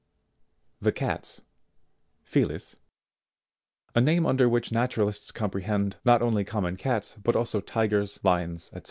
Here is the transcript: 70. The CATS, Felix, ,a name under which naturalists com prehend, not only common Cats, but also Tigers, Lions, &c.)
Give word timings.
70. 0.79 0.83
The 0.87 0.91
CATS, 0.93 1.41
Felix, 2.23 2.75
,a 3.93 4.01
name 4.01 4.25
under 4.25 4.49
which 4.49 4.71
naturalists 4.71 5.31
com 5.31 5.51
prehend, 5.51 5.97
not 6.03 6.23
only 6.23 6.43
common 6.43 6.75
Cats, 6.75 7.15
but 7.21 7.35
also 7.35 7.61
Tigers, 7.61 8.19
Lions, 8.23 8.71
&c.) 8.73 8.79